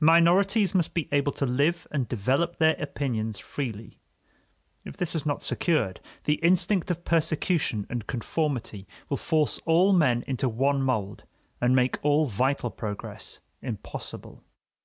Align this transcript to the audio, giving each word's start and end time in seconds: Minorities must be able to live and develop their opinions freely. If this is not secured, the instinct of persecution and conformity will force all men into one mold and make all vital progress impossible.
Minorities 0.00 0.74
must 0.74 0.94
be 0.94 1.08
able 1.12 1.30
to 1.30 1.46
live 1.46 1.86
and 1.92 2.08
develop 2.08 2.56
their 2.58 2.74
opinions 2.80 3.38
freely. 3.38 4.00
If 4.84 4.96
this 4.96 5.14
is 5.14 5.24
not 5.24 5.44
secured, 5.44 6.00
the 6.24 6.40
instinct 6.42 6.90
of 6.90 7.04
persecution 7.04 7.86
and 7.88 8.04
conformity 8.04 8.88
will 9.08 9.16
force 9.16 9.60
all 9.64 9.92
men 9.92 10.24
into 10.26 10.48
one 10.48 10.82
mold 10.82 11.22
and 11.60 11.76
make 11.76 11.98
all 12.02 12.26
vital 12.26 12.72
progress 12.72 13.38
impossible. 13.62 14.42